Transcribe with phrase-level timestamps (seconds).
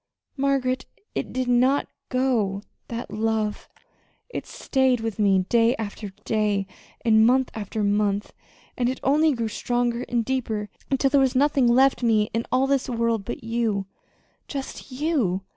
[0.35, 3.69] "Margaret, it did not go that love.
[4.29, 6.65] It stayed with me day after day,
[7.05, 8.33] and month after month,
[8.75, 12.65] and it only grew stronger and deeper until there was nothing left me in all
[12.65, 13.85] this world but you
[14.47, 15.43] just you.